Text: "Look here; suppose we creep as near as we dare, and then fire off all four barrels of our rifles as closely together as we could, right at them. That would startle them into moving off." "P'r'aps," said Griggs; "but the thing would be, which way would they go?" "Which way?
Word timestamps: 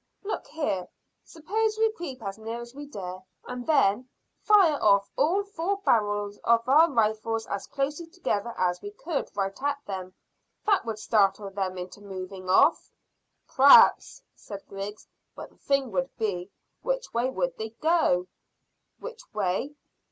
"Look 0.23 0.47
here; 0.47 0.87
suppose 1.23 1.77
we 1.77 1.91
creep 1.91 2.23
as 2.23 2.39
near 2.39 2.59
as 2.59 2.73
we 2.73 2.87
dare, 2.87 3.21
and 3.45 3.67
then 3.67 4.09
fire 4.41 4.81
off 4.81 5.11
all 5.15 5.43
four 5.43 5.77
barrels 5.77 6.39
of 6.39 6.67
our 6.67 6.89
rifles 6.89 7.45
as 7.45 7.67
closely 7.67 8.07
together 8.07 8.51
as 8.57 8.81
we 8.81 8.89
could, 8.89 9.29
right 9.35 9.55
at 9.61 9.77
them. 9.85 10.15
That 10.65 10.85
would 10.85 10.97
startle 10.97 11.51
them 11.51 11.77
into 11.77 12.01
moving 12.01 12.49
off." 12.49 12.89
"P'r'aps," 13.47 14.23
said 14.33 14.65
Griggs; 14.67 15.07
"but 15.35 15.51
the 15.51 15.57
thing 15.57 15.91
would 15.91 16.09
be, 16.17 16.49
which 16.81 17.13
way 17.13 17.29
would 17.29 17.55
they 17.59 17.69
go?" 17.69 18.25
"Which 18.97 19.21
way? 19.35 19.75